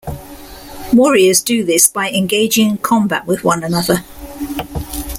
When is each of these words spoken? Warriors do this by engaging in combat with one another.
Warriors 0.93 1.43
do 1.43 1.63
this 1.63 1.87
by 1.87 2.09
engaging 2.09 2.71
in 2.71 2.77
combat 2.79 3.27
with 3.27 3.43
one 3.43 3.63
another. 3.63 4.03